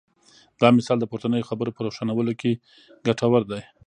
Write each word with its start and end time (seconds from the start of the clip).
دا 0.61 0.67
مثال 0.77 0.97
د 0.99 1.05
پورتنیو 1.11 1.49
خبرو 1.49 1.75
په 1.75 1.81
روښانولو 1.85 2.33
کې 2.41 2.51
ګټور 3.07 3.41
دی. 3.51 3.61